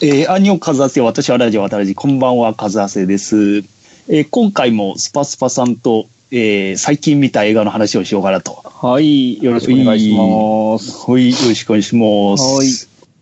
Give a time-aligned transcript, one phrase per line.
[0.00, 3.64] えー、アニョンカズアセ、私はラジオ渡らじ、こんばんは、カズアセです。
[4.06, 8.62] えー、今回もスパスパさんと、えー、最近見た映画の話をしようかなと。
[8.64, 11.10] はい、よろしくお願いします。
[11.10, 12.44] はい、よろしくお願いします。
[12.44, 12.68] はい。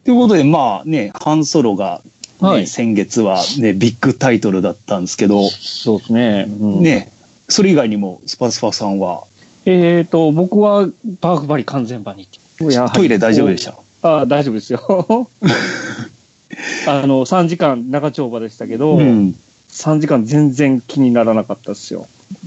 [0.04, 2.02] ということで、まあね、ハンソロが、
[2.42, 6.46] ね、はい、先月はね、ビッグタイトルだったんですけど、そうですね。
[6.60, 7.10] うん、ね、
[7.48, 9.24] それ以外にも、スパスパさんは、
[9.64, 10.86] えっ、ー、と、僕は、
[11.22, 12.28] バークバリ完全版に。
[12.58, 13.74] トイレ大丈夫でした？
[14.02, 15.30] ああ、大丈夫ですよ。
[16.86, 19.34] あの、3時間長丁場でしたけど、うん、
[19.70, 22.06] 3時間全然気にならなかったですよ。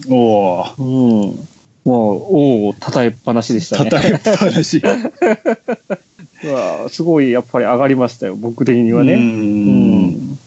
[0.10, 1.48] おうん。
[1.86, 3.90] もう、おお、たたえっぱなしでしたね。
[3.90, 4.82] たたえっぱなし。
[6.90, 9.14] すごいやっぱり上がりましたよ、僕的にはね。
[9.14, 10.40] うん。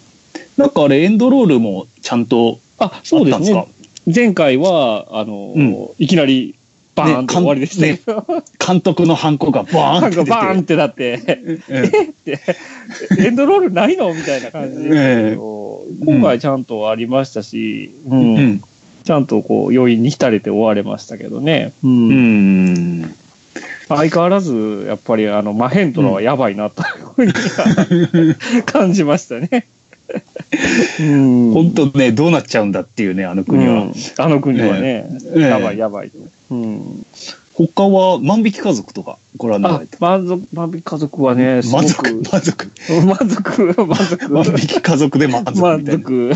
[0.57, 3.67] なんかあれ、エンドロールもちゃんとあそうですね。
[4.13, 6.55] 前回は、あの、うん、いきなり
[6.95, 8.01] バーンって終わりでしたね、
[8.65, 11.23] 監督のハンコがバーンってバーンってなって、
[11.69, 12.41] えって。
[13.19, 14.89] エンドロールないのみたいな感じ。
[14.91, 18.63] で、今回ちゃんとありましたし、うん、うん、
[19.05, 21.73] ちゃんとこう余韻に浸れて終われましたけどね。
[21.83, 22.13] うん、う
[23.03, 23.15] ん。
[23.89, 29.67] 相変わらず、やっぱりあの、マヘントラはやばいなというふうに 感じましたね。
[31.55, 33.75] 本当ね、どうなっちゃうんだっていうね、あの国は。
[33.75, 36.11] うん、あの国はね、ねやばいやばい。
[36.51, 37.07] うん、
[37.55, 42.71] 他は万引き家族とかご覧になられて万族万引き家族はね、満足、満足。
[43.07, 44.29] 満足、満足。
[44.29, 46.33] 万引き家族で満足満足。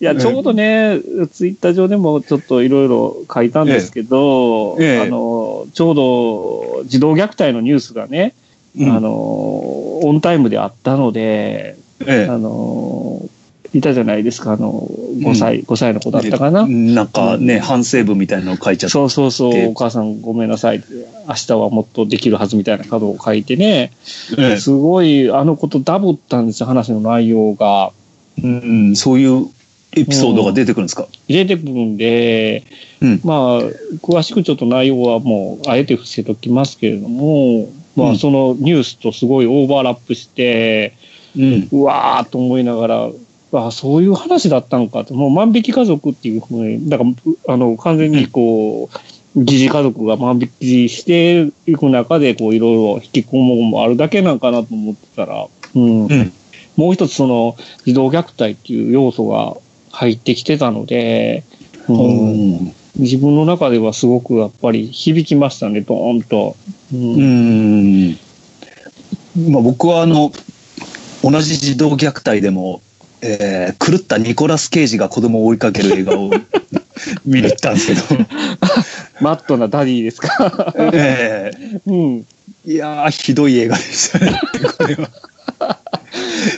[0.00, 1.00] いや、ちょうどね、
[1.32, 8.34] ツイッター上でもちょっといろいろ書いたんですけど、ええ、あの、ちょうど児童虐待のニュースがね、
[8.78, 13.28] うん、あの、オンタイムであったので、ええ、あの、
[13.72, 16.66] いたじゃないですか、あの、5歳、うん、5歳の子だったかな。
[16.66, 18.92] なんかね、うん、反省文みたいなのを書いちゃって。
[18.92, 20.82] そうそうそう、お母さんごめんなさい。
[21.28, 23.92] 明日はもっとできるはずみたいな角を書いてね、
[24.38, 27.92] ええ、すごい、あのことダブったんですよ、話の内容が。
[28.42, 29.46] うん、そういう
[29.96, 32.64] エピソードが出てくるんですか、うん、出てくるんで、
[33.00, 33.62] うん、まあ、
[34.02, 40.92] 詳しくちょっと内容はもう、あえて伏せときますけれども、まあ、そのニュースとすごいオーバーラップして、
[41.36, 43.10] うん、うわーと思いながら、
[43.52, 56.06] あそういう話だったのかと、もう万引き家族っていうふうに、だから、あの、完全にこう、疑似家族が万引きしていく中で、こう、いろいろ引き込むもあるだけなんかなと思ってたら、うん。
[56.06, 56.32] うん、
[56.76, 59.56] もう一つ、その、児童虐待っていう要素が
[59.90, 61.44] 入ってきてたので、
[61.88, 66.56] うん、自分の中ではすごくやっぱり響きましたね、ドーンと。
[66.92, 67.14] うん。
[67.14, 67.22] う
[68.12, 68.18] ん
[69.50, 70.32] まあ、僕はあの、
[71.22, 72.80] 同じ児童虐待でも、
[73.22, 76.30] えー、狂ったニコラス・ケイジが子供を追いかける映画を
[77.24, 78.24] 見に行ったんですけど
[79.20, 80.74] マッド・ダディですか？
[80.76, 82.26] ええー、 うん。
[82.66, 84.40] いやー、ひどい映画でしたね、
[84.76, 85.08] これは。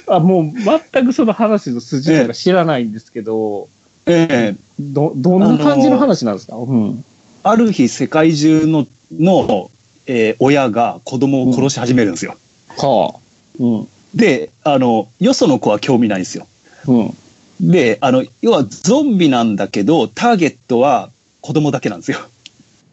[0.07, 0.53] あもう
[0.93, 3.69] 全くその話の筋とか知らないんですけど、
[4.07, 7.05] ええー、ど、どんな感じの話なんですか、うん、
[7.43, 9.71] ある日、世界中の、の、
[10.07, 12.37] えー、親が子供を殺し始めるんですよ。
[12.83, 13.19] うん、はあ。
[13.61, 13.89] うん。
[14.19, 16.47] で、あの、よその子は興味ないんですよ。
[16.89, 17.17] うん。
[17.61, 22.19] で、あの、要はゾンビなんだけど、ターゲットは子供だけなんですよ。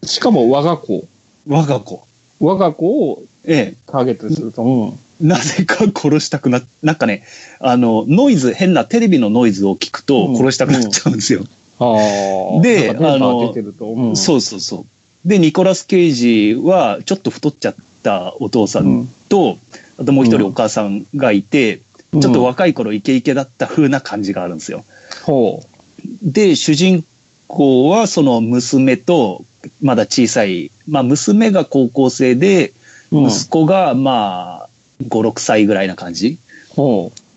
[0.04, 1.08] しかも我が子。
[1.48, 2.06] 我が子。
[2.40, 3.76] 我が子を、ええ。
[3.88, 5.28] ターゲットにすると、うん。
[5.28, 7.24] なぜか殺したくな、なんかね、
[7.60, 11.40] あの、ノイズ、変なテレビのノイズを聞くと殺したくなっちゃうんですよ。
[11.40, 14.86] うんうん、で、あの、うん、そうそうそ
[15.26, 15.28] う。
[15.28, 19.58] で、ニコラス・ケイジは、ちょっと太っちゃったお父さんと、
[20.00, 24.84] あともう一人お母さんがいて、うん、ちょっと若い頃イケイケだった風な感じがあるんですよ。
[25.24, 26.32] ほう。
[26.32, 27.06] で、主人
[27.48, 29.44] 公はその娘と、
[29.82, 32.74] まだ小さい、まあ娘が高校生で、
[33.12, 34.70] 息子がまあ、
[35.04, 36.38] 5、6歳ぐらいな感じ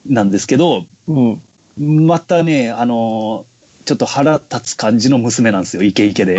[0.07, 1.21] なんですけど、う
[1.83, 3.47] ん、またね、あの、
[3.85, 6.37] ちょっと腹立つ感じの娘なんですよ、イケイケで。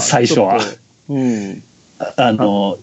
[0.00, 0.58] 最初は。
[1.08, 1.62] うん、
[2.16, 2.78] あの、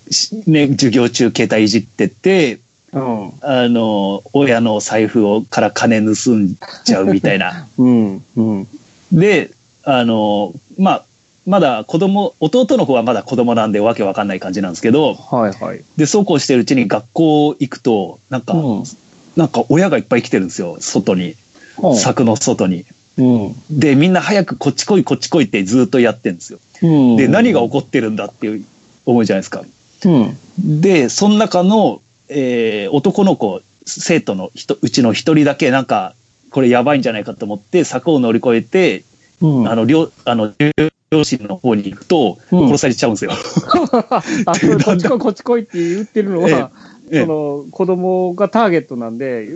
[0.46, 2.60] ね、授業中携帯いじってて、
[2.94, 6.56] うん、あの、親の財布をから金盗ん
[6.86, 7.68] じゃうみたいな。
[7.78, 8.68] うんうん、
[9.12, 9.52] で、
[9.84, 11.06] あの、まあ、
[11.48, 15.82] まだ子供、弟の子はまだ子供なんでわけわかんない感じなんですけど、はいはい。
[15.96, 18.84] で、そうこうしてるうちに学校行くと、なんか、うん、
[19.36, 21.36] なんか親がいっぱい来てるんですよ、外に。
[21.96, 22.86] 柵の外に。
[23.18, 26.60] うん、で、みんな早くこっち来い、こっち来いってずっとやってるんですよ。
[26.84, 28.66] うん、で、何が起こってるんだっていう
[29.08, 29.64] 思うじゃないですか。
[30.06, 36.14] うん、で、その中の、えー、男の子、生徒の人うちの一人だけなんか、
[36.52, 39.04] これやばいんじゃないかと思って、柵を乗り越えて、
[39.42, 40.54] うん、あの、両、あの、
[41.10, 43.32] 両親の方に行くと、殺されちゃうんですよ。
[43.32, 44.22] うん、あ、
[44.84, 46.72] こっち来い、こっち来いって言ってるのは、
[47.12, 49.48] その子供がターゲットなんで、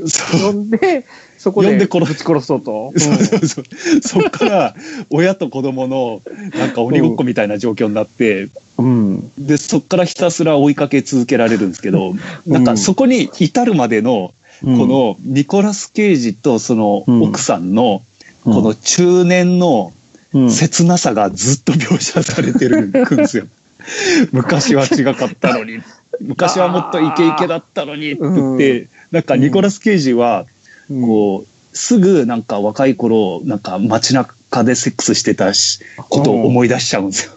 [0.41, 1.05] 呼んで、
[1.37, 2.93] そこでぶち殺そうと。
[2.97, 3.65] そうそうそう。
[4.01, 4.75] そっから
[5.09, 6.21] 親と子供の
[6.57, 12.15] なんか鬼ごっこみたいな状況になって、うん、で、そっからひたすら追いかけ続けられるんですけど、
[12.45, 14.33] なんかそこに至るまでの、
[14.63, 18.03] このニコラス・ケイジとその奥さんの、
[18.43, 19.93] この中年の
[20.49, 23.47] 切なさがずっと描写されてるんですよ。
[24.31, 25.79] 昔は違かったのに。
[26.21, 30.45] 昔はもっとイケイケだったのにって言って、なんかニコラス・ケイジは、
[30.89, 35.79] こう、すぐなんか若い頃、なんか街中でセックスしてたし、
[36.09, 37.31] ことを思い出しちゃうんですよ。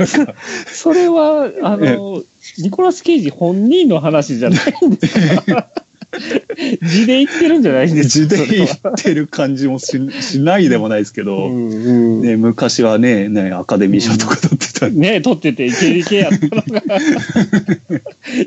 [0.72, 2.22] それは、あの、
[2.58, 5.68] ニコラス・ケイジ本人の話じゃないんですか？
[6.82, 16.82] 字で言ってるんじゃないんですか字で言ってる感じもししないでもないですけど、うんうん、ね、昔はねねアカデミー賞とか取ってた、うん、ね取っててイケイケやったのが。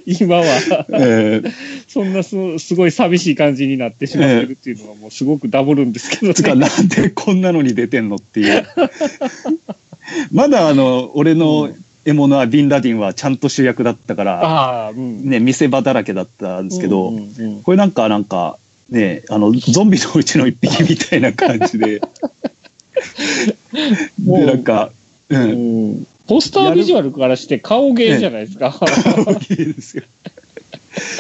[0.06, 0.46] 今は、
[0.90, 1.52] えー、
[1.88, 8.66] そんなすすごい寂しい感じになってしまってるっていうのはもうすごくダブるんですけど、ね、つかなんでこんなのに出てんのっていう。
[10.32, 18.58] まだあの俺の、うん獲物はビンラディンはちゃんと主役だったから、うん、ね、見せ場だらけだったんですけど、うんうんうん、これなんか、なんか、
[18.90, 22.02] ね、あの、ゾンビのうちの一匹みたいな感じで。
[24.20, 24.92] で、なんか、
[25.30, 26.08] うん。
[26.28, 28.70] ポスタービジュアルからして顔芸じゃないですか。
[28.70, 28.76] ね、
[29.26, 30.04] 顔芸ですよ。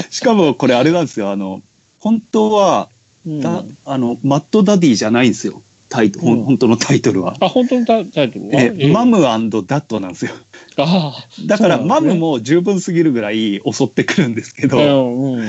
[0.09, 1.61] しかもこれあれなんですよ、あの、
[1.99, 2.89] 本当は、
[3.25, 5.61] うん、あの、マッドダディじゃないんですよ。
[5.93, 7.37] タイトル、うん、本当のタイトルは。
[7.39, 10.31] あ、本当のタイトルはえ、マムダットなんですよ。
[10.77, 11.13] あ
[11.45, 15.45] だから、マムも十分すぎるぐらい襲ってくるんですけど、うんうん、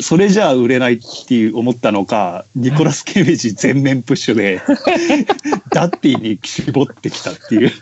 [0.00, 4.62] それじゃあ売れないっていう思ったのか、ニコラス・ケイージ全面プッシュで、
[5.70, 7.72] ダッティに絞ってきたっていう。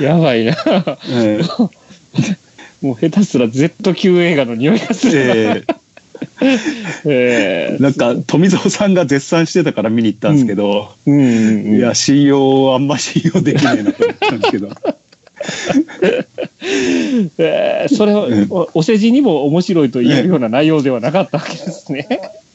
[0.00, 0.52] やばいな。
[1.08, 1.70] えー、
[2.86, 5.12] もう下手すら Z 級映画の匂いがする。
[5.18, 5.77] えー
[7.04, 14.68] えー、なんか富蔵さんが絶賛してたから見に行ったんですけど、うんうんうんうん、いや信用あんま信用できないなと思ったんですけど。
[17.38, 22.06] えー、それは、おお世辞にも面白いと言えるような内容ではなかったわけですね。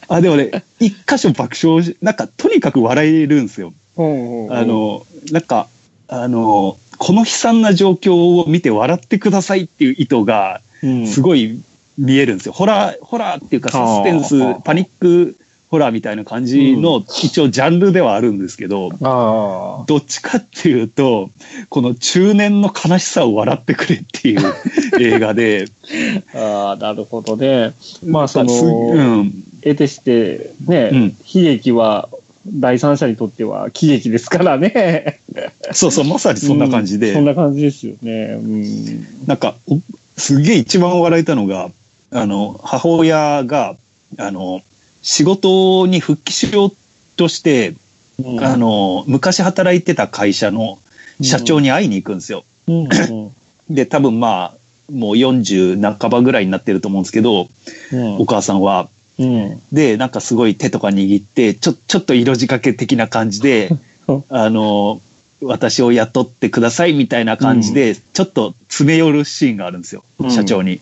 [0.08, 3.74] あでもね一箇所爆笑しなんかとにかく笑えるんですよ。
[3.98, 5.68] あのなんか
[6.08, 10.62] あのこの悲惨な状況を見て笑ってくださいっていう意図が
[11.08, 11.62] すごい
[11.98, 12.54] 見えるんですよ。
[12.54, 15.36] ホラー、ホラーっていうかサスペンス、パニック
[15.74, 21.32] ホラーみたいな感じの、一応ジャンルではあるんですけど、どっちかっていうと、
[21.70, 24.54] この中年の悲しさを笑ってくれっていう
[25.02, 25.66] 映画で。
[26.36, 27.74] ああ、なるほどね。
[28.06, 29.32] まあ、その、うん、
[29.64, 31.04] 得てしてね、うん、
[31.34, 32.08] 悲劇は
[32.48, 35.22] 第三者にとっては喜劇ですからね。
[35.72, 37.10] そうそう、まさにそんな感じで。
[37.10, 38.38] うん、そんな感じですよね。
[38.40, 39.56] うん、なんか、
[40.18, 41.72] すげえ一番笑えたのが、
[42.14, 43.76] あの、母親が、
[44.18, 44.62] あの、
[45.02, 46.72] 仕事に復帰しよう
[47.16, 47.76] として、
[48.24, 50.80] うん、あの、昔働いてた会社の
[51.22, 52.44] 社長に会いに行くんですよ。
[52.68, 53.34] うん
[53.70, 54.58] で、多分まあ、
[54.92, 57.48] もう40半ばぐらいになってると思うんですけど、
[58.20, 58.90] お母さんは。
[59.72, 63.70] で、なんかすごい手とか握って、ちょ、ちょっと色仕掛け的な感じで、
[64.30, 65.02] あの、
[65.42, 70.80] 私を雇ってくださいみたいな感じで、ちょっと詰め寄るシーンがあるんですよ、社長に。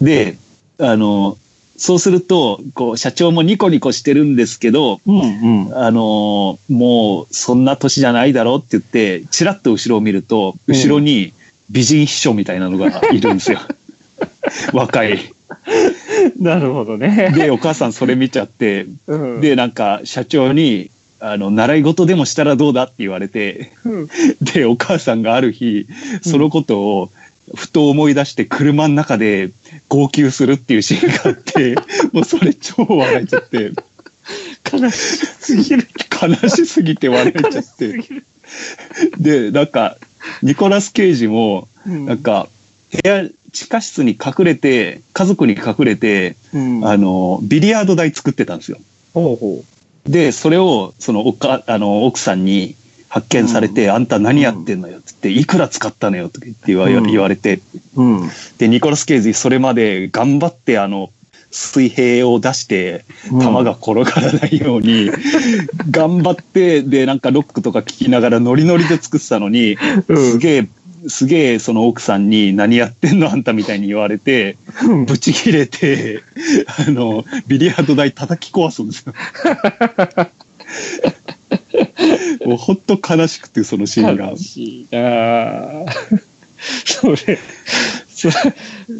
[0.00, 0.36] で、
[0.78, 1.36] あの、
[1.76, 11.32] そうすると、こう、社長もニコニコしてるんですけど、うんうん、あの、もう、そんな年じゃないだろうって言って、ちらっと後ろを見ると、後ろに
[11.70, 13.60] 美人秘書みたいなのがいるんですよ。
[14.74, 15.32] 若い。
[16.38, 17.32] なるほどね。
[17.34, 24.08] で、お母さんそれ見ちゃって、うん、で、なんか、社長に、あの、習い事でもしたらどうだって言われて、うん、
[24.42, 25.86] で、お母さんがある日、
[26.22, 27.10] そのことを、
[27.54, 29.50] ふと思い出して車の中で
[29.90, 31.74] 号泣するっていうシーンがあって、
[32.14, 33.72] もうそれ超笑えちゃって。
[34.72, 35.88] 悲しすぎる。
[36.22, 37.98] 悲しすぎて笑えちゃって。
[39.18, 39.98] で、なんか、
[40.42, 42.48] ニコラス・ケイジも、なんか、
[42.92, 48.78] 部屋、地下室に隠れて、家族に隠れて、うん、あの、ビリヤード台作ってたんですよ。
[49.12, 49.64] ほうほ
[50.06, 52.76] うで、それを、その、おか、あの、奥さんに、
[53.10, 57.60] 発見されて、うん、あんた何やってんのよって言って、いくら使ったのよって言わ,、言われて、
[57.96, 61.10] うん、で、ニコラス・ケイズそれまで頑張ってあの、
[61.50, 65.10] 水平を出して、弾が転がらないように、
[65.90, 69.76] 頑張って、で、なんかロックとか聞きながらノリノリで作ってたのに、
[70.06, 70.68] すげえ、
[71.08, 74.56] すげえその奥さんに何やってんのあんたみたいに言われて、
[75.06, 76.22] ブチ切れて、
[76.86, 79.14] あの、ビリヤード台叩き壊すんですよ。
[82.46, 84.30] もうほんと悲しくて、そのシーンが。
[84.30, 85.84] 悲しいな
[86.84, 87.38] それ、
[88.08, 88.34] それ、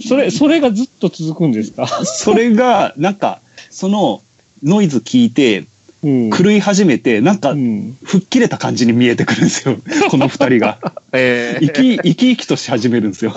[0.01, 1.87] それ、それがずっと続くんですか？
[2.05, 3.41] それが、なんか、
[3.71, 4.23] その
[4.63, 5.65] ノイズ聞いて、
[6.03, 6.31] うん。
[6.31, 7.95] 狂い始めて、なんかう、ん。
[8.05, 9.77] 吹っ切れた感じに見えてくるんですよ。
[10.11, 10.79] この二人が。
[11.13, 13.33] え生き、生き生きとし始めるんですよ。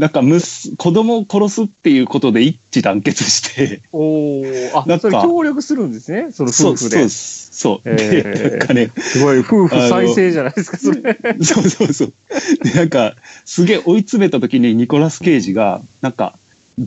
[0.00, 6.98] あなんか、むす、子供を殺すっていうことで一致団結して、おーあ、なんか協力するんですね、その夫婦で。
[7.00, 7.08] そう。
[7.60, 7.80] そう。
[7.84, 11.16] えで、ーなんかね、すごい、夫婦再生じゃないですか、それ。
[11.42, 12.12] そうそうそう。
[12.64, 13.14] で、なんか、
[13.44, 16.34] すげえ追い詰めた時にニコラス・ケイジが、なんか、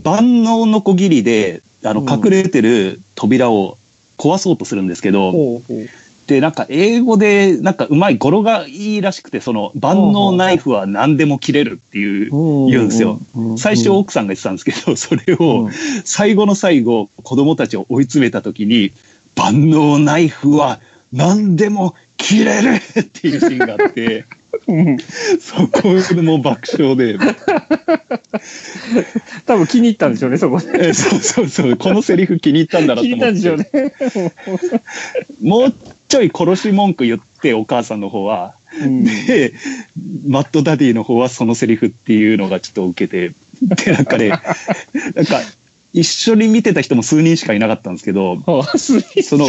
[0.03, 3.77] 万能のこぎりで、あの、うん隠れてる扉を
[4.17, 5.87] 壊そうとするんですけど、ほうほう
[6.27, 12.31] で、なんか英語で、なんかうまい語呂がいいらしくて、その、万能ナイフは何でも切れるっていう、
[12.69, 13.19] 言うんですよ。
[13.57, 15.69] 最初奥さんが言ってたんですけど、それを
[16.05, 18.91] 最後の最後、子供たちを追い詰めた時に、
[19.35, 20.79] 万能ナイフは
[21.11, 24.25] 何でも切れるっていうシーンがあって、
[24.67, 24.97] うん
[25.39, 27.17] そこでもう爆笑で、
[29.45, 30.89] 多分気に入ったんでしょうね、そこで。
[30.89, 33.81] えそうそうそう、このセリフ気に入ったんだなと気に入った思って。
[33.81, 34.33] んでしょうね。
[35.41, 35.73] もう
[36.07, 38.55] ちょい殺し文句言って、お母さんの方は。
[38.81, 39.53] うんで、
[40.27, 44.39] マッドダディの方はそのセリフっていうのがちょっと受けて、で、なんかね、 なん
[45.25, 45.41] か、
[45.93, 48.41] 一緒に見てた人も数人しかいなかったんですけど、
[49.23, 49.47] その、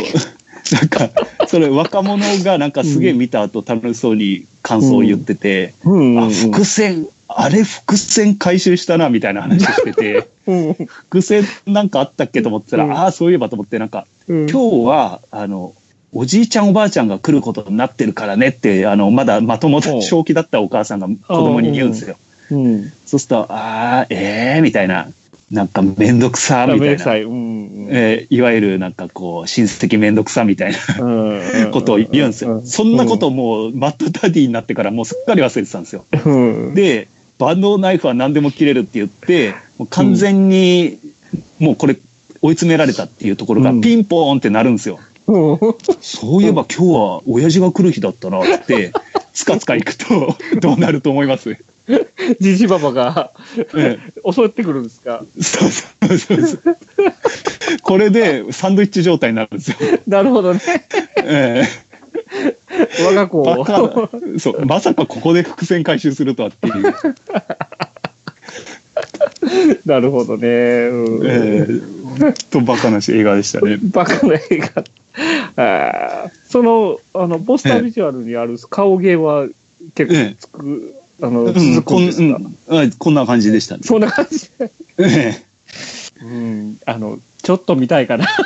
[0.73, 1.11] なんか、
[1.49, 6.18] それ若者がなんかすげえ見た後楽しそうに感想を言ってて、うん。
[6.18, 10.75] あ、伏線、あれ伏線回収したな、みたいな話してて、 うん。
[10.75, 12.92] 伏線なんかあったっけと思ってたら、うん。
[12.92, 14.50] ああ、そういえばと思って、なんか、うん。
[14.50, 15.75] 今日は、あの、
[16.14, 22.16] おじいちゃんおばあちゃんが来ることになってるからねって、あの、まだまともおう正気だったお母さんが子供に言うんですよ。
[22.50, 22.92] うん。
[23.04, 25.09] そうすると、ああ、ええみたいな、
[25.54, 26.84] なんかめんどくさ、みたいな。
[26.84, 27.23] めんどくさい。
[27.23, 27.88] うん。
[27.90, 32.61] えーいわゆるなんかこう、親戚めんどくさみたいなうんことを言うんですよ。
[32.64, 36.04] そんなことをもう、マッドダディになってからもうすっかり忘れてたんですよ。
[36.26, 36.75] うん。
[36.75, 37.06] で、
[37.38, 40.99] 万能ナイフは何でも切れるって言って、もう完全に、
[41.61, 41.96] もうこれ
[42.42, 44.99] 追い詰められたっていうところがうんピンポーンってなるんですよ。
[45.26, 45.58] うん
[46.00, 48.92] そういえば今日は親父が来る日だったなって、
[49.35, 51.57] つかつか行くと どうなると思います？
[52.41, 53.31] じじばばが
[53.76, 53.99] え
[54.33, 55.23] 襲ってくるんですか？
[55.41, 56.76] そうそうそうそう。
[57.83, 59.76] これでサンドイッチ状態になるんですよ。
[60.07, 60.61] なるほどね。
[61.25, 61.64] え
[63.05, 63.64] 我が子を。
[63.64, 66.95] なそう、まさかここで伏線回収するとはっていう。
[69.85, 70.49] なるほどね。
[70.49, 71.81] うんええ
[72.19, 73.79] ほんとバカなし映画でしたね。
[73.83, 74.85] バカな映画。
[75.57, 79.49] あーその、あの、ポスタービジュアルにある顔芸は
[79.96, 83.82] 結構つく、あの、うん、続くこんんですか、うんはいこんな感じでしたね。
[83.82, 84.49] そんな感じ？
[84.56, 84.70] で。
[84.99, 85.42] え
[86.23, 86.78] うん。
[86.87, 88.26] あの、ちょっと見たいかな。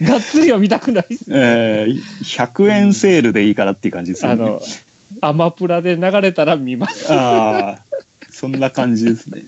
[0.00, 1.24] がっつりは見たくないです。
[1.28, 1.92] えええ
[2.24, 4.42] 100円セールでいいからっていう感じですよね。
[4.42, 4.62] あの、
[5.20, 7.12] アマプラで流れたら見ます。
[7.12, 7.84] ああ、
[8.30, 9.42] そんな感じですね。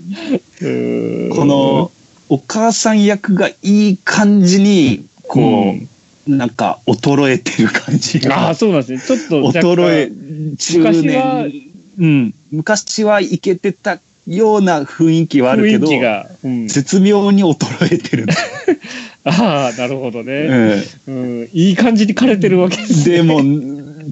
[0.61, 1.91] うんこの、
[2.29, 5.89] お母さん役がいい感じに、こう、
[6.29, 8.55] なんか衰えてる感じああ、が。
[8.55, 9.19] そうなんですね。
[9.19, 11.69] ちょっと衰え、中昔は年。
[11.99, 12.35] うん。
[12.53, 16.27] 昔はいけてたような雰囲気はあるけど雰囲、気が。
[16.45, 18.27] うん、絶妙に衰えてる。
[19.25, 21.49] ああ、なるほどね、えうん。
[21.53, 23.15] いい感じに枯れてるわけですね。
[23.17, 23.43] えでも、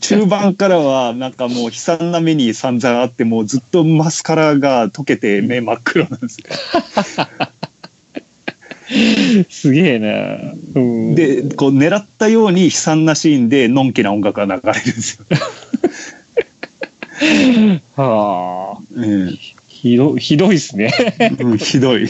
[0.00, 6.44] 中盤からは、なんかもう悲惨な目に散々あって、もうずっとマスカラが溶けて目真っ黒なんですよ。
[9.50, 10.52] すげえな。
[10.75, 15.26] うん、で、こう狙ったように悲惨なシーンでのんきな音楽が流れるんですよ。
[17.97, 19.31] はあ、え
[19.69, 20.90] ひどひどいっすね。
[21.19, 22.09] えうん、ひどい。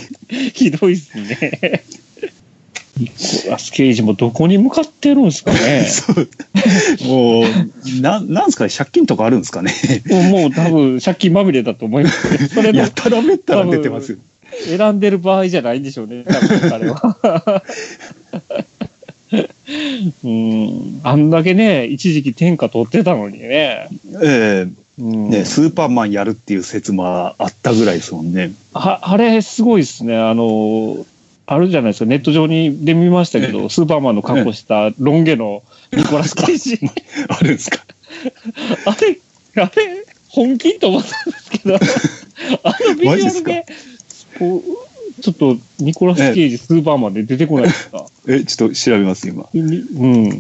[0.53, 1.85] ひどいっすね。
[2.99, 5.85] ニコラス・ケイジもどこに向かってるんですかね。
[5.85, 6.29] そう。
[7.07, 9.73] もう、な、なんですかね、借金とかあるんですかね。
[10.07, 12.49] もうもう多分借金まみれだと思いますね。
[12.49, 14.19] それのやたらめったら出てますよ。
[14.67, 17.63] 選んでる場合じゃないんでしょうね、多分彼は。
[20.25, 23.89] うん、あんだけね、一時期天下取ってたのにね。
[24.23, 24.67] え
[24.99, 28.53] うんえね、スーパーマンやるっていう説もあったぐらいですもんね。
[28.73, 30.17] ああれ、すごいですね。
[30.17, 31.05] あの、
[31.47, 32.07] あるじゃないですか。
[32.07, 35.63] ネット上にで見ましたけど、スーパーマンの格好したロン毛の
[35.93, 36.79] ニコラス・ケイジ。
[37.29, 37.85] あるんですか？
[38.87, 39.19] あれ、
[39.63, 40.79] あれ、本気？
[40.79, 41.77] と思ったんですけど、
[42.65, 43.67] あのビジュアルで、
[44.39, 44.63] こ
[45.19, 48.07] う、ちょっとニコラス・ケイジ、スーパーマンで出てこないですか？
[48.29, 49.49] え、ちょっと調べます、今。
[49.55, 50.39] うん。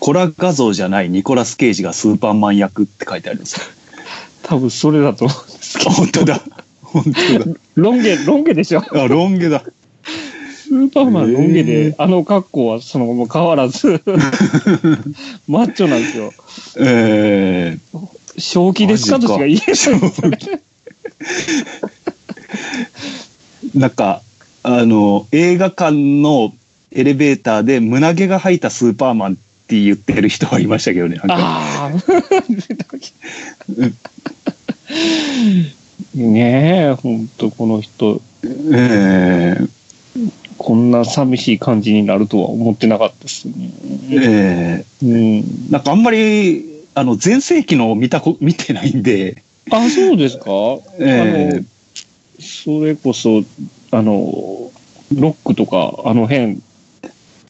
[0.00, 3.60] コラ画像じゃないニコラス・ケイジがスーパーマン役って書いてあるんですよ。
[4.42, 6.40] 多分それだと思うんですけあ本当だ。
[6.82, 7.56] 本当ど。
[7.74, 8.80] ロン毛、ロン毛でしょ？
[8.80, 9.02] だ。
[9.04, 9.62] あ、ロン毛だ。
[10.68, 14.02] スーパーマンロン毛で、あの格好はそのまま変わらず、
[15.48, 16.32] マッチョなんですよ。
[16.80, 17.98] ええ
[18.38, 19.18] 正気ですか？
[19.18, 20.12] としか言えないですよね。
[23.74, 24.22] なんか、
[24.62, 26.52] あの、映画館の
[26.92, 29.36] エレベーターで胸毛が入ったスーパーマンっ
[29.66, 31.18] て言ってる人はいましたけどね。
[31.28, 31.96] ああ。
[36.14, 38.22] ねえ、ほんとこの人、
[38.72, 39.68] ええ
[40.56, 43.54] こんな寂しい感じになるとは思ってなかったですね。
[44.10, 45.70] ええうん。
[45.70, 50.50] なんかあんまり、あの、前世紀の見たこ、見てないんで、あ、そうですか、
[50.98, 51.64] ええあの、
[52.40, 53.42] それこそ、
[53.90, 54.70] あの、
[55.14, 56.60] ロックとか、あの辺、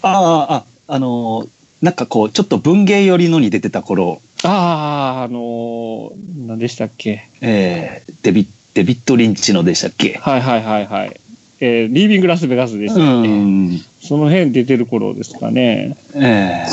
[0.02, 0.10] あ
[0.48, 0.64] あ、あ、
[0.94, 1.48] あの、
[1.82, 6.12] なんかこう、ちょっと文芸寄りのに出てた頃、ああ、あの、
[6.46, 7.28] 何でしたっけ？
[7.40, 10.14] ええデビッ、デビッド・リンチのでしたっけ？
[10.14, 11.20] はいはいはいはい。
[11.60, 13.80] えーリービングラスベガスでしたうっけ、ん。
[14.00, 15.96] その辺出てる頃ですかね。
[16.14, 16.66] ええ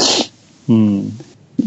[0.69, 1.11] うん。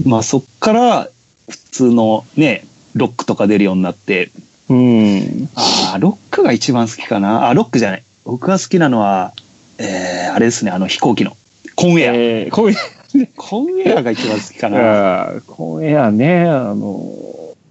[0.04, 1.08] まあそっから、
[1.48, 2.64] 普通のね、
[2.94, 4.30] ロックとか出るようになって、
[4.68, 5.48] うん。
[5.54, 7.48] ああ、ロックが一番好きかな。
[7.48, 8.02] あ、ロックじゃない。
[8.24, 9.32] 僕が好きなのは、
[9.78, 11.36] ええあれですね、あの飛行機の。
[11.76, 12.12] コンエア。
[12.14, 15.22] えー、こういう、コンエアが一番好きかな。
[15.22, 17.12] あーこういやね、あの、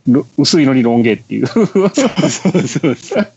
[0.07, 1.47] ろ薄いのにロン毛っていう。
[1.47, 3.27] そうそうそう。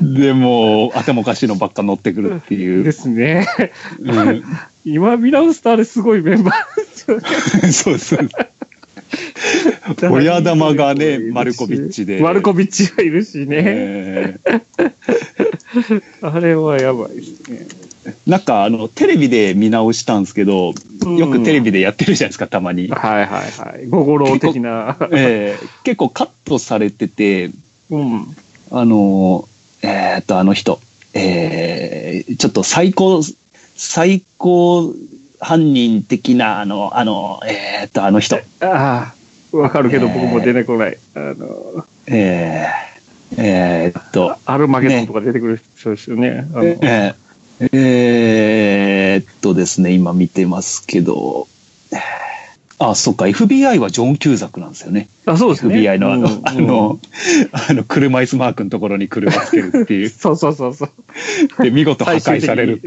[0.00, 2.92] でも、頭おかしいのばっか乗ってくるっていでう。
[2.92, 3.46] すね。
[4.00, 4.44] うん
[4.84, 7.72] 今見直すとあれすごいメンバー。
[7.72, 8.28] そうそう。
[10.10, 12.20] 親玉がね、マルコビッチで。
[12.20, 13.46] マルコビッチがいるしね。
[13.64, 14.36] え
[16.22, 17.66] あれはやばいですね。
[18.06, 20.72] ーなんか、あの、テレビで見直したんですけど、
[21.16, 22.88] よくテレビでやってるじゃないですか、たまに。
[22.88, 23.86] はいはいはい。
[23.86, 24.96] ゴゴロ的な。
[25.12, 27.50] えー結構カットされてて、
[27.90, 28.36] うん。
[28.70, 29.48] あの、
[29.82, 30.80] えーっと、あの人、
[31.14, 33.22] えーちょっと最高、
[33.76, 34.94] 最高
[35.40, 39.14] 犯人的な、あの、あの、えーっと、あの人、あ
[39.52, 40.98] あ、わかるけどえー僕も出てこない。
[41.14, 46.46] あの、えー、えーっと、アルマゲドンとか出てくる人ですよね。
[46.54, 47.14] あのえー
[47.72, 51.48] えーっとですね、今見てますけど、
[52.80, 55.08] あ、そっか、FBI はジョン・キューザクなんですよね。
[55.26, 55.74] あ、そうですね。
[55.74, 57.00] FBI のあの、うんあの、
[57.68, 60.08] あの、車椅子マークのところに車つけるっていう。
[60.16, 61.62] そうそうそうそう。
[61.62, 62.80] で、見事破壊される。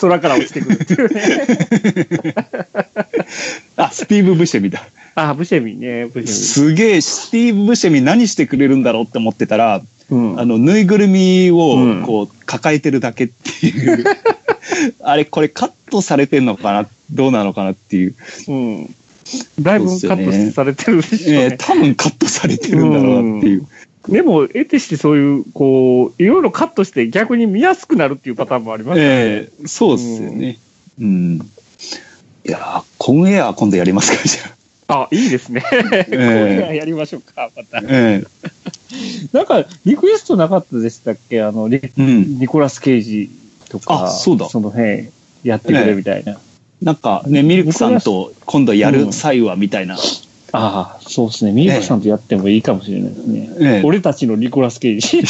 [0.00, 1.22] 空から落ちてくるっていうね。
[3.76, 4.86] あ、スティーブ・ブシェミだ。
[5.16, 10.16] あ、ブシェミね、ブシェすげえ、スティーブ・ブシェミ何してくれるんだろうって思ってたら、ミ。
[10.16, 10.40] うん。
[10.40, 14.04] あの、ぬいぐるみうんを、こう、抱えてるだけっていう。
[15.00, 18.14] あれ、これカットされてんのかなどうなのかなっていう。
[18.48, 18.94] うん。
[19.60, 21.44] だいぶカットされてるでしょうね。
[21.44, 23.66] えー多分カットされてるんだろうなっていう。
[24.08, 29.10] でも、得てしてそういう、こう、いろいろカットして逆に見やすくなるっていうパターンもありますよね。
[29.10, 30.58] ええそうっすよね。
[31.00, 31.50] うん。
[32.46, 34.40] いやーコンエア今度やりますか、じゃ
[34.88, 35.02] あ。
[35.04, 35.62] あ、いいですね。
[35.62, 37.82] これやりましょうか、また。
[37.88, 38.22] え
[39.32, 41.42] なんか、リクエストなかったでしたっけ？
[41.42, 42.38] あの、リえうん。
[42.38, 43.30] ニコラス・ケイジ
[43.70, 45.08] とか、あそうだその辺、
[45.42, 46.38] やってくれみたいな。
[46.84, 49.96] なんかね、ミルクさんと今度やる際はみたいな。
[50.52, 51.52] ああ、そうですね。
[51.52, 53.48] ミルクさんとやってもいいかもしれないですね。
[53.58, 55.22] ええ俺たちのニコラス・ケイジ。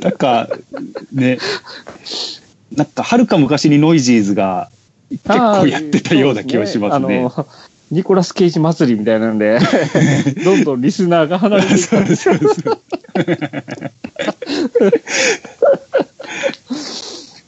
[0.00, 0.48] なんか、
[1.12, 1.36] ね、
[2.74, 4.70] なんか、はるか昔にノイジーズが
[5.10, 7.28] 結構やってたような気はしますね。
[7.90, 9.58] ニコラス・ケイジ祭りみたいなんで、
[10.42, 11.96] どんどんリスナーが離れていく。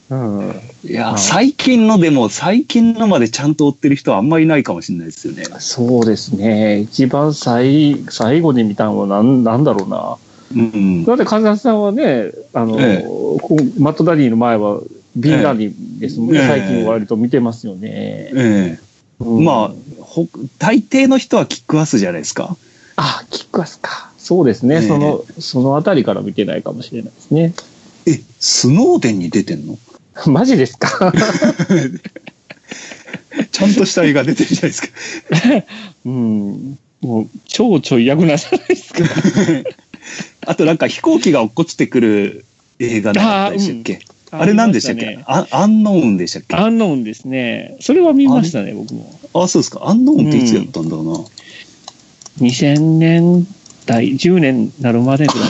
[0.11, 5.43] うんいや、うん最近のでも、最近のまでちゃんと追ってる人はあんまりいないかもしれないですよね。
[5.59, 6.79] そうですね。
[6.79, 10.17] 一番最最後に見たのはなんなんだろうな。
[10.55, 11.05] うん。
[11.05, 13.07] だって、神田さんはね、あの、ええ
[13.77, 14.81] マットダディの前は、
[15.15, 16.39] ビンラディですもんね。
[16.39, 17.89] ええ最近割と見てますよね。
[17.91, 18.79] ええ
[19.19, 20.27] うんまあ、ほ
[20.59, 22.55] 大抵の人はキックアスじゃないですか。
[22.95, 24.11] あ、キックアスか。
[24.17, 24.75] そうですね。
[24.75, 27.53] ええその、そのあたりから見てないかもしれないですね。
[28.07, 29.77] え、スノーデンに出てんの？
[30.27, 31.11] マジですか？
[33.51, 34.87] ちゃんとした映画出てるじゃないですか。
[36.05, 36.77] うん。
[37.01, 39.03] もう、超ちょい役なんじゃないですか。
[40.45, 42.45] あとなんか飛行機が落っこちてくる
[42.79, 43.99] 映画なかったでしたっけ？
[44.31, 45.07] あ,、れ何でしたっけ？
[45.07, 46.55] ありまあアンノーンでしたっけ？
[46.55, 47.75] アンノーンですね。
[47.81, 49.19] それは見ましたね、僕も。
[49.33, 49.81] あ、そうですか。
[49.87, 51.05] アンノーンっていつやったんだろう
[52.41, 52.47] な。
[52.47, 53.47] 2000年
[53.85, 55.49] 代、10年なるまでぐらい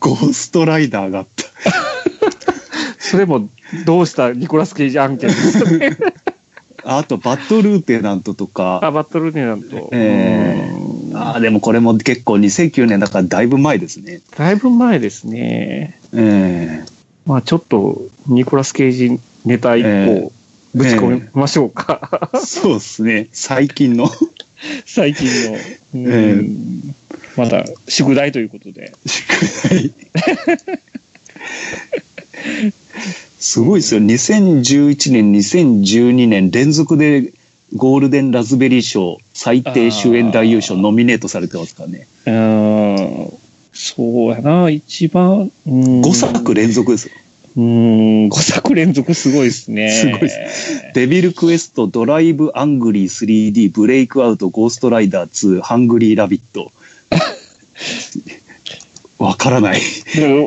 [0.00, 1.44] ゴーストライダーがあった。
[3.10, 3.48] それも、
[3.84, 5.28] どうしたニコラス・ケイジ案件？
[5.30, 5.96] ですよね。
[6.84, 8.90] あと、バッドルーテナントとあ、か。
[8.90, 9.90] バットルネなんと。
[9.92, 14.20] えうんあーでもこれも結構2009年だからだいぶ前ですね。
[14.36, 15.98] だいぶ前ですね。
[16.14, 16.84] ええ
[17.26, 20.32] まあちょっと、ニコラス・ケイジネタ一個、
[20.74, 22.30] ぶち込みましょうか。
[22.44, 23.28] そうですね。
[23.32, 24.10] 最近の。
[24.86, 25.58] 最近の。
[25.94, 26.42] うんえ
[27.36, 28.92] また、宿題ということで。
[29.06, 29.28] 宿
[29.68, 29.92] 題。
[33.40, 34.00] すごいですよ。
[34.00, 37.32] 2011年、2012年連続で
[37.76, 42.06] ゴールデンラズベリー賞最低主演男優賞ノミネートされてますからね。
[42.26, 43.38] うーん。
[43.72, 45.52] そうやな、一番。
[45.66, 47.14] うん5作連続ですよ。
[47.56, 49.90] うーん、5作連続すごいですね。
[49.90, 56.72] すごいですデビルクエスト、ドライブ・アングリー 3D、ブレイクアウト、ゴーストライダー2、ハングリー・ラビット。
[59.18, 59.80] わからない。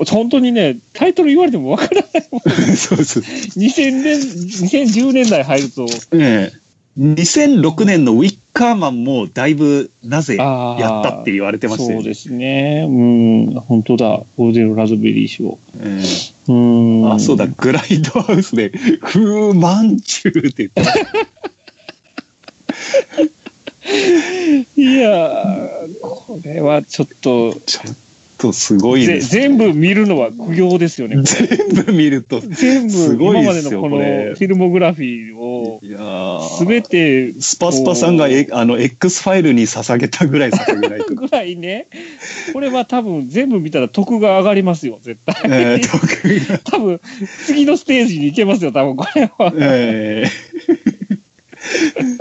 [0.07, 2.41] 本当にね、タイトル言われてもわからないもん。
[2.77, 3.23] そうそう。
[3.23, 6.61] 2000年、2010年代入ると、ええ。
[6.97, 12.03] 2006年のウィッカーマンもだいぶなぜやったって言われてましたよね。
[12.03, 12.85] そうですね。
[12.87, 12.91] う
[13.51, 14.23] ん、本当だ。
[14.37, 15.57] ゴールデンラズベリー賞。
[15.79, 16.01] え
[16.49, 17.05] うん。
[17.07, 21.05] えあ、そうだ、グライドハウスで、フーマンチューって言って。
[24.81, 28.10] いやー、これはちょっと、ちょっと
[28.51, 29.29] すごいぜです。
[29.29, 31.21] 全部見るのは苦行ですよね。
[31.21, 32.41] 全部見ると。
[32.41, 35.79] 全部、今までのこのフィルモグラフィーを、
[36.57, 41.13] すべて、スパスパさんがえあの X ファイルに捧げたぐらい捧げないと。
[41.15, 41.87] ぐらいね、
[42.53, 45.35] これは多分全部見たら得が上がりますよ、絶対。
[45.45, 46.99] えー、得が 多分、
[47.45, 49.53] 次のステージに行けますよ、多分これは。
[49.55, 50.25] え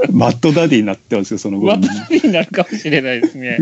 [0.09, 1.67] ー、 マッドダディになってますよ、その後。
[1.67, 3.59] 渡りになるかもしれないですね。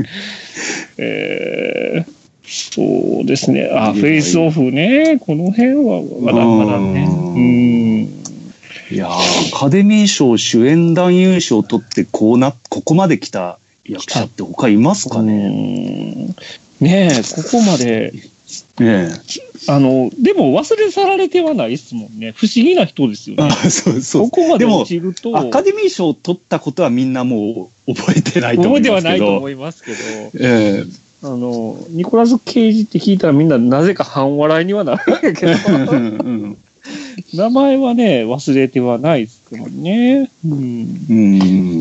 [0.98, 2.17] えー
[2.48, 3.70] そうですね。
[3.72, 5.18] あ、フェイスオフね。
[5.20, 7.06] この辺はまだまだね。
[7.06, 8.08] ううん。
[8.90, 16.32] いやーアカデミー賞主演男優賞を取ってこうな、ここまで来た役者って他いますかね？
[16.32, 16.34] うん
[16.80, 18.12] ねえ、ここまで、
[18.78, 19.08] ね
[19.66, 22.32] あの、でも忘れ去られてはないですもんね。
[22.36, 23.42] 不思議な人ですよえ。
[23.42, 23.48] ね。
[23.50, 24.30] あ、そうそう。
[24.30, 29.10] ここまで落ちると、アカデミー賞を取ったことはみんなもう覚えてないと思覚えてはいますけど。
[29.10, 29.96] ないと思いますけど、
[30.40, 30.84] え
[31.22, 36.56] あの、ニコラス・ケイジって聞いたらみんななぜか半笑いにはなるんやけえど、うん
[37.34, 40.30] 名前はね、忘れてはないですけどね。
[40.46, 41.06] うん。
[41.10, 41.80] うん。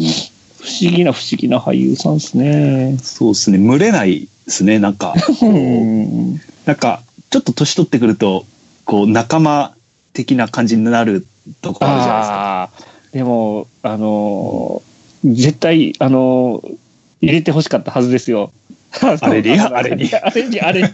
[0.59, 2.97] 不思議な不思議な俳優さんですね。
[3.01, 3.57] そうですね。
[3.57, 4.79] 群れないですね。
[4.79, 6.33] なんか、うん。
[6.65, 8.45] なんか、ちょっと年取ってくると、
[8.85, 9.75] こう、仲間
[10.13, 11.25] 的な感じになる
[11.61, 12.87] とこあるじゃないですか。
[13.13, 16.77] でも、あのー絶対、あのー
[17.19, 18.51] 入れてほしかったはずですよ。
[19.01, 20.13] あれにあれに。
[20.13, 20.89] あれに、あれに。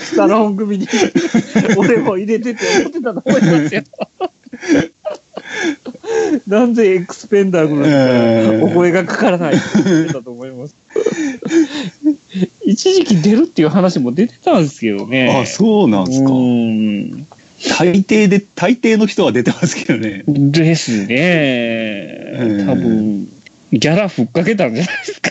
[0.00, 0.88] スタローン組に、
[1.76, 3.82] 俺も入れてて思ってたと思いますよ。
[6.46, 10.74] なんでエクスペンダーグのえーお声がかからないってたと思います。
[12.64, 15.40] 一時期出るっていう話も出てたんですけどね。
[15.42, 16.30] あ、そうなんですか。
[16.30, 17.26] うん
[17.78, 20.22] 大抵で、大抵の人は出てますけどね。
[20.26, 22.62] ですね。
[22.62, 23.28] ん多分、
[23.72, 25.30] ギャラふっかけたんじゃないですか。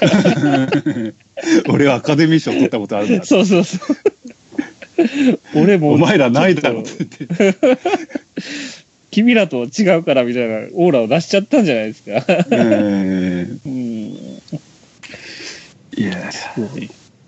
[1.73, 3.25] 俺はアカデミー賞取ったことあるんだ。
[3.25, 5.39] そうそうそう。
[5.55, 5.93] 俺も。
[5.93, 7.59] お前らないだろっって言って。
[7.59, 7.77] と
[9.11, 12.25] 君らと違うからみたいなオーラを出しちゃったんじゃないですか。
[12.51, 13.71] えうん。
[13.71, 14.59] ー
[15.97, 16.29] いや、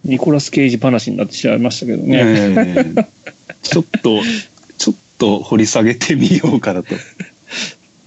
[0.05, 2.17] ニコラス・ケイジ話になってしまいましたけどね。
[2.17, 3.05] えー
[3.63, 4.21] ちょっと、
[4.77, 6.95] ちょっと掘り下げてみようかなと。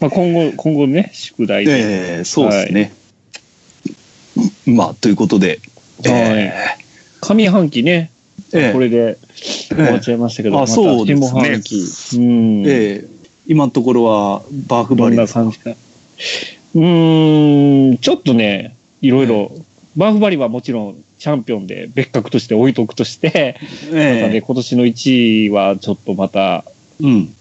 [0.02, 2.16] まあ今後、今後ね、宿題で。
[2.16, 2.92] えーそうですね。
[4.66, 5.60] まあ、ということで、
[6.04, 6.52] え
[7.20, 11.76] 上半期ね、ーえーこれで終わっちゃいましたけど、あまたそうですね下半期。
[12.16, 12.62] うん。
[12.66, 13.08] えー
[13.44, 15.70] 今のところはバーフバどんなリですか感じか。
[15.70, 19.50] うーん、ちょっとね、いろいろ、
[19.96, 26.64] バーフバリはもちろんチャンピオンで別格として置いとくとして、またね、え今年の1位はちょっとまた。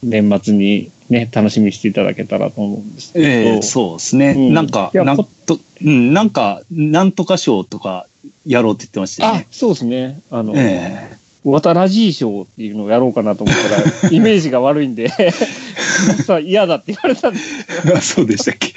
[0.01, 3.25] 年末にね、楽しみにしていただけたらと思うんですけど。
[3.25, 4.29] ええそうですね。
[4.29, 8.07] うんなんか、なんと、うん、なんか、なんとか賞とか
[8.45, 10.21] やろうって言ってましたよあね。、そうですね。
[10.31, 15.09] あの、え渡らじい賞っていうのをやろうかなと思ったら、 イメージが悪いんで、
[16.25, 17.45] さ嫌だって言われたんです
[17.87, 18.71] えあそうでしたっけ？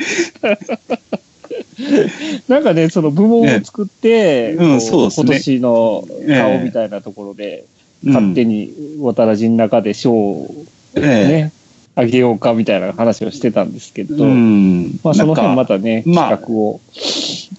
[2.49, 7.65] なんかね、その部門を作って、うんこそうですね今年の顔みたいなところで、
[8.05, 10.65] 勝手に渡らじの中で賞を
[10.97, 11.53] えね、
[11.97, 14.99] あげようかみたいな話をしてたんですけえど、うん。
[15.05, 16.81] まあその辺またね、まあ企画を。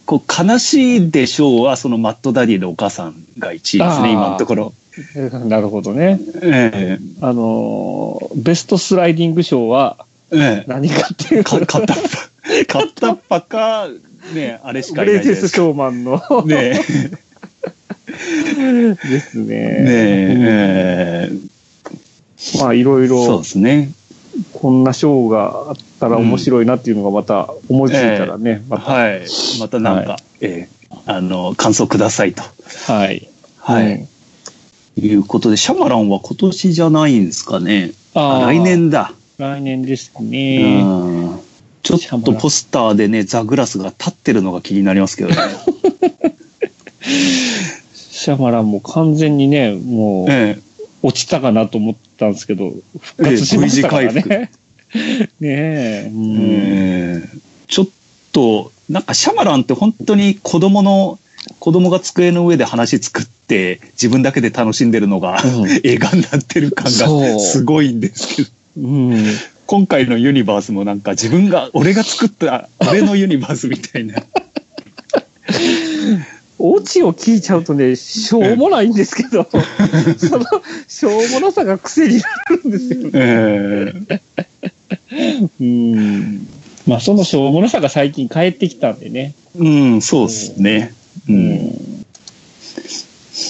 [0.05, 4.73] こう、悲しいでしょうは、そのマットダディのお母さんが1位ですね、今のところ。
[5.47, 6.19] なるほどね。
[6.41, 12.03] えあのーベストスライディング賞はえええ何かっていうと、か片っぱ、
[12.67, 13.87] 片っぱか、
[14.33, 15.35] ねあれしかグいないですか。
[15.35, 16.81] レイテストショーマンの、ね
[19.09, 19.45] ですね。
[19.45, 21.31] ねえ、
[22.59, 23.25] まあ、いろいろ。
[23.25, 23.91] そうですね。
[24.53, 28.91] こんなショーがあったら面白いなっていうのがまた思いついたらね、また。
[28.91, 29.25] はい。
[29.59, 32.43] またなんか、はい、えー、あの、感想くださいと。
[32.87, 33.27] はい。
[33.57, 33.93] はい。
[33.93, 34.07] うん
[34.97, 37.91] いうことで、シャマランは今年じゃないんですかね。
[38.13, 39.13] あ来年だ。
[39.37, 40.85] 来年ですね。
[41.83, 45.35] ちょっとポスターでね、ザ・グラスが立ってるのが気になりますけどね。
[47.93, 50.61] シャマランも完全にね、もう、ええ、
[51.03, 54.51] 落ちたかなと思ったんですけど、復活しましたからね。
[55.39, 56.11] ねえ。
[56.13, 57.87] うん、ちょっ
[58.31, 61.19] と、なんかシャマランって本当に子供の、
[61.59, 68.49] 子供が机の上で話作って自分だけで楽しんでるのが、うん、 映画になってる感がすごいんですけど。
[68.77, 69.25] うん
[69.67, 74.15] 今回のユニバースもなんか自分が、俺が作った俺のユニバースみたいな。
[76.57, 79.47] オチを聞いちゃうとね、しょうもないんですけど、
[80.17, 80.45] その、
[80.87, 83.11] しょうもなさが癖になるんですよね。
[83.13, 84.19] えー、
[85.59, 86.47] うん。
[86.87, 89.33] まあ、そのしょうもなさが最近帰ってきたんでね。
[89.57, 90.93] うん、そうですね。
[91.27, 91.35] うん。
[91.35, 91.71] うん、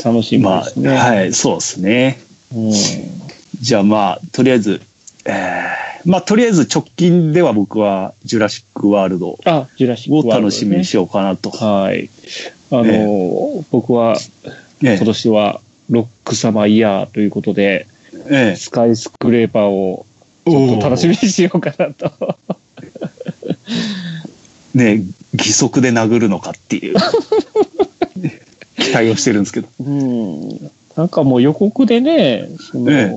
[0.03, 0.89] 楽しみですね。
[0.89, 2.19] まあ、はい、そうですね。
[2.55, 2.71] うん。
[3.61, 4.81] じゃあまあ、とりあえず、
[5.25, 11.49] えー、まあ、とりあえず直近では僕はジュラシックワールドを楽しみにしようかなと。
[11.51, 12.09] はい。
[12.71, 14.17] あの、え僕は、
[14.82, 17.88] 今年はロックサマーイヤーということで、
[18.30, 20.06] えスカイスクレーパーを
[20.45, 22.12] ちょっと楽しみにしようかなと。
[24.73, 26.95] ね義足で殴るのかっていう
[28.78, 29.67] 期待をしてるんですけど。
[29.80, 30.71] うん。
[30.95, 33.12] なんかもう予告でね、その、え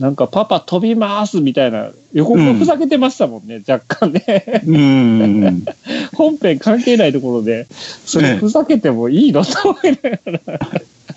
[0.00, 4.62] なんかパパ飛びますみたいな予告がふざけてましたもんね、うん、若干ね。
[4.66, 5.64] うん。
[6.14, 7.66] 本編関係ないところで、
[8.06, 9.44] それふざけてもいいの？
[9.44, 10.60] と思いながら。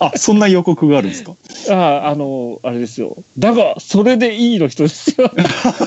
[0.00, 1.32] あ、そんな予告があるんですか？
[1.70, 1.74] あ
[2.06, 3.16] あ、あの、あれですよ。
[3.38, 5.30] だが、それでいいの人ですよ。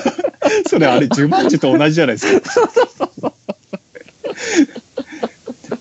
[0.66, 3.32] それあれ、ジュマンジと同じじゃないですか。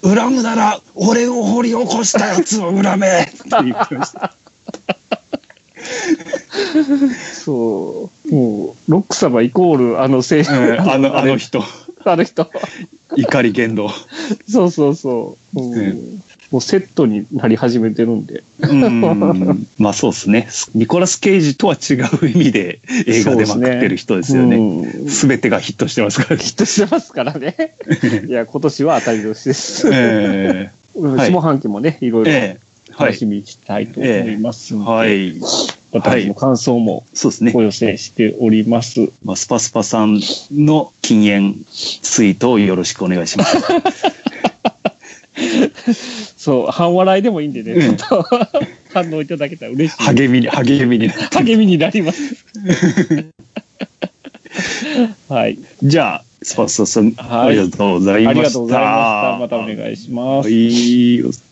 [0.04, 4.34] 恨むなら、俺を掘り起こしたやつを恨めって言ってました。
[7.34, 8.21] そう。
[8.32, 11.64] もう、ロック様イコール、あの青年、うん、あの、あの人。
[12.06, 12.50] あの人。
[13.16, 13.90] 怒り言動。
[14.48, 15.60] そうそうそう。
[15.60, 18.44] うん、もうセットになり始めてるんで。
[18.62, 20.48] うんまあそうですね。
[20.74, 25.10] ニコラス・ケイジとは違う意味で映画でまくってる人ですよね。
[25.10, 27.76] すべ、ね、てがヒットしてますから、ね、ヒットしてますからね。
[28.28, 29.90] いや、今年は当たり年です。
[29.92, 32.32] えー、下半期もね、いろいろ
[32.98, 34.92] 楽しみにしたいと思いますので。
[34.92, 35.34] はい。
[35.94, 37.52] 私の感想もそうですね。
[37.54, 39.12] お寄せしております。
[39.24, 43.58] まあ、スパスパさんの禁煙ツイートをよろしくお願いします。
[46.38, 48.26] そう、半笑いでもいいんでね、ちょっと
[48.94, 50.04] 反応いただけたら嬉しい。
[50.04, 52.46] 励みに、励みにな励みになります。
[55.30, 55.60] はい。
[55.84, 58.40] じゃあ、スパスパさん、はい、ありがとうございました。
[58.40, 59.38] ありがとうございました。
[59.40, 60.50] またお願いします。
[60.50, 61.51] はい。